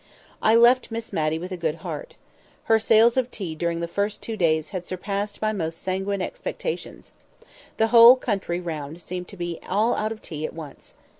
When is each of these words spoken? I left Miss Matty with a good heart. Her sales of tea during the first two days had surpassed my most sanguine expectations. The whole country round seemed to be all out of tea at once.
I 0.41 0.55
left 0.55 0.89
Miss 0.89 1.13
Matty 1.13 1.37
with 1.37 1.51
a 1.51 1.57
good 1.57 1.75
heart. 1.85 2.15
Her 2.63 2.79
sales 2.79 3.17
of 3.17 3.29
tea 3.29 3.53
during 3.53 3.81
the 3.81 3.87
first 3.87 4.19
two 4.19 4.35
days 4.35 4.69
had 4.71 4.83
surpassed 4.83 5.39
my 5.43 5.53
most 5.53 5.79
sanguine 5.79 6.23
expectations. 6.23 7.13
The 7.77 7.89
whole 7.89 8.15
country 8.15 8.59
round 8.59 8.99
seemed 8.99 9.27
to 9.27 9.37
be 9.37 9.59
all 9.69 9.93
out 9.93 10.11
of 10.11 10.19
tea 10.19 10.43
at 10.43 10.55
once. 10.55 10.95